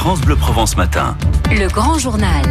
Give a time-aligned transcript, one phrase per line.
[0.00, 1.14] France Bleu Provence Matin.
[1.50, 2.42] Le grand journal.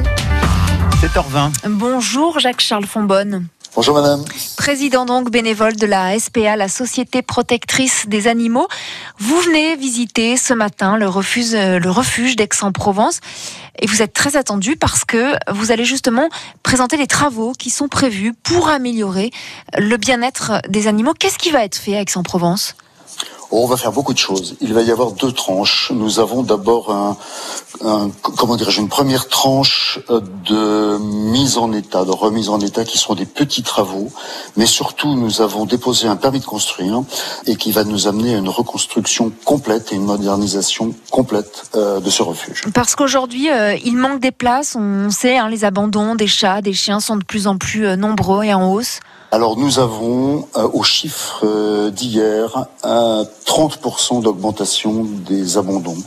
[1.01, 1.67] 7h20.
[1.67, 3.47] Bonjour Jacques-Charles Fonbonne.
[3.75, 4.23] Bonjour madame.
[4.55, 8.67] Président donc bénévole de la SPA, la Société protectrice des animaux.
[9.17, 13.19] Vous venez visiter ce matin le refuge, le refuge d'Aix-en-Provence
[13.79, 16.29] et vous êtes très attendu parce que vous allez justement
[16.61, 19.31] présenter les travaux qui sont prévus pour améliorer
[19.75, 21.15] le bien-être des animaux.
[21.17, 22.75] Qu'est-ce qui va être fait à Aix-en-Provence?
[23.51, 24.55] On va faire beaucoup de choses.
[24.61, 25.91] Il va y avoir deux tranches.
[25.93, 27.17] Nous avons d'abord un,
[27.83, 32.83] un, comment dirais-je, une première tranche euh, de mise en état, de remise en état,
[32.83, 34.11] qui seront des petits travaux,
[34.55, 37.01] mais surtout nous avons déposé un permis de construire
[37.45, 42.09] et qui va nous amener à une reconstruction complète et une modernisation complète euh, de
[42.09, 42.63] ce refuge.
[42.73, 44.75] Parce qu'aujourd'hui, euh, il manque des places.
[44.79, 48.43] On sait, hein, les abandons des chats, des chiens sont de plus en plus nombreux
[48.43, 48.99] et en hausse.
[49.31, 55.97] Alors nous avons euh, au chiffre euh, d'hier un 30% d'augmentation des abandons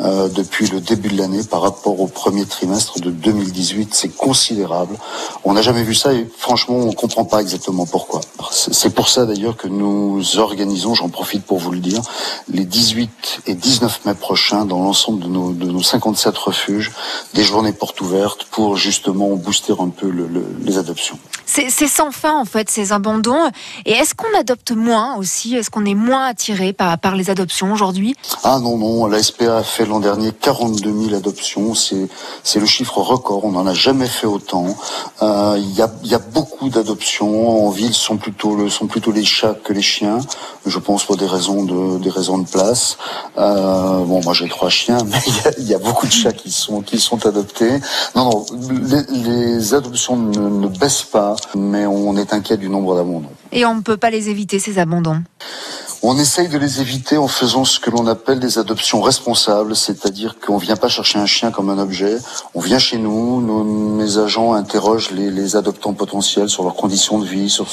[0.00, 3.92] euh, depuis le début de l'année par rapport au premier trimestre de 2018.
[3.94, 4.96] C'est considérable.
[5.42, 8.20] On n'a jamais vu ça et franchement on comprend pas exactement pourquoi.
[8.52, 12.02] C'est pour ça d'ailleurs que nous organisons, j'en profite pour vous le dire,
[12.48, 16.92] les 18 et 19 mai prochains dans l'ensemble de nos, de nos 57 refuges,
[17.34, 21.18] des journées portes ouvertes pour justement booster un peu le, le, les adoptions.
[21.44, 23.50] C'est sans fin en fait ces abandons.
[23.86, 27.72] Et est-ce qu'on adopte moins aussi Est-ce qu'on est moins attiré par, par les adoptions
[27.72, 31.74] aujourd'hui Ah non, non, la SPA a fait l'an dernier 42 000 adoptions.
[31.74, 32.08] C'est,
[32.58, 33.44] le chiffre record.
[33.44, 34.66] On n'en a jamais fait autant.
[35.20, 37.66] Il euh, y, a, y a beaucoup d'adoptions.
[37.66, 40.18] En ville, sont plutôt, sont plutôt les chats que les chiens.
[40.66, 42.98] Je pense pour des raisons de, des raisons de place.
[43.38, 45.18] Euh, bon, moi j'ai trois chiens, mais
[45.58, 47.80] il y, a, beaucoup de chats qui sont, qui sont adoptés.
[48.14, 48.46] Non, non,
[48.82, 52.57] les, les adoptions ne, ne baissent pas, mais on est inquiet
[53.52, 55.22] Et on ne peut pas les éviter, ces abandons
[56.02, 60.36] on essaye de les éviter en faisant ce que l'on appelle des adoptions responsables, c'est-à-dire
[60.38, 62.18] qu'on vient pas chercher un chien comme un objet,
[62.54, 67.18] on vient chez nous, nos, mes agents interrogent les, les, adoptants potentiels sur leurs conditions
[67.18, 67.66] de vie, sur,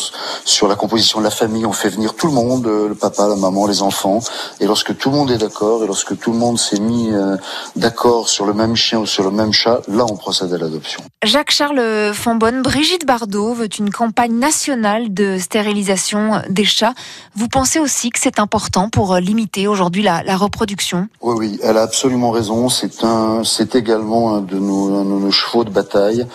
[0.46, 3.36] sur la composition de la famille, on fait venir tout le monde, le papa, la
[3.36, 4.20] maman, les enfants,
[4.60, 7.38] et lorsque tout le monde est d'accord, et lorsque tout le monde s'est mis euh,
[7.76, 11.02] d'accord sur le même chien ou sur le même chat, là on procède à l'adoption.
[11.24, 16.94] Jacques-Charles Fonbonne, Brigitte Bardot veut une campagne nationale de stérilisation des chats.
[17.36, 22.32] Vous pensez aussi c'est important pour limiter aujourd'hui la, reproduction Oui, oui, elle a absolument
[22.32, 22.70] raison.
[22.70, 26.26] C'est un, c'est également un de nos, chevaux de bataille.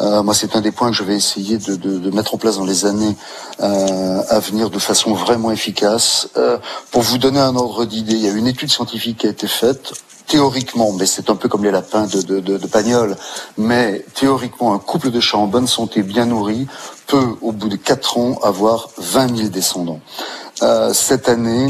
[0.00, 2.64] Euh, moi, c'est un des points que je vais essayer de, mettre en place dans
[2.64, 3.16] les années
[3.60, 6.28] euh, à venir de façon vraiment efficace.
[6.36, 6.58] Euh,
[6.90, 9.46] pour vous donner un ordre d'idée, il y a une étude scientifique qui a été
[9.46, 9.92] faite
[10.26, 13.14] théoriquement, mais c'est un peu comme les lapins de, de Pagnol,
[13.58, 16.66] mais théoriquement, un couple de chats en bonne santé, bien nourri,
[17.06, 20.00] peut, au bout de 4 ans, avoir 20 000 descendants.
[20.62, 21.66] Euh, cette année,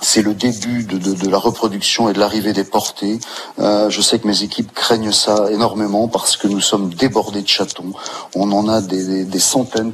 [0.00, 3.18] c'est le début de, de, la reproduction et de l'arrivée des portées.
[3.58, 7.48] Euh, je sais que mes équipes craignent ça énormément parce que nous sommes débordés de
[7.48, 7.92] chatons.
[8.34, 9.92] On en a des, des, des centaines.